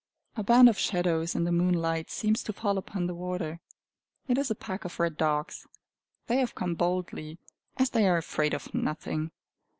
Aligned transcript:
A 0.35 0.41
band 0.41 0.67
of 0.67 0.79
shadows 0.79 1.35
in 1.35 1.43
the 1.43 1.51
moonlight 1.51 2.09
seems 2.09 2.41
to 2.45 2.53
fall 2.53 2.79
upon 2.79 3.05
the 3.05 3.13
water. 3.13 3.59
It 4.27 4.39
is 4.39 4.49
a 4.49 4.55
pack 4.55 4.83
of 4.83 4.99
red 4.99 5.15
dogs; 5.15 5.67
they 6.25 6.37
have 6.39 6.55
come 6.55 6.73
boldly, 6.73 7.37
as 7.77 7.91
they 7.91 8.07
are 8.07 8.17
afraid 8.17 8.55
of 8.55 8.73
nothing. 8.73 9.29